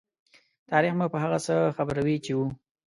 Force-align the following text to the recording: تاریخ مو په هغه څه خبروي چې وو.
تاریخ 0.69 0.93
مو 0.97 1.05
په 1.13 1.17
هغه 1.23 1.37
څه 1.45 1.55
خبروي 1.77 2.17
چې 2.25 2.31
وو. 2.37 2.47